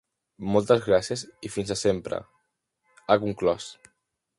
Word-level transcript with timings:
Moltes 0.55 0.81
gràcies 0.85 1.25
i 1.49 1.53
fins 1.57 1.75
a 1.75 1.79
sempre, 1.83 2.23
ha 3.07 3.23
conclòs. 3.27 3.73